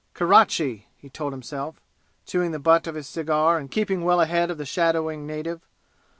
"Kerachi!" 0.15 0.87
he 0.97 1.09
told 1.11 1.31
himself, 1.31 1.79
chewing 2.25 2.49
the 2.49 2.57
butt 2.57 2.87
of 2.87 2.95
his 2.95 3.07
cigar 3.07 3.59
and 3.59 3.69
keeping 3.69 4.03
well 4.03 4.19
ahead 4.19 4.49
of 4.49 4.57
the 4.57 4.65
shadowing 4.65 5.27
native. 5.27 5.61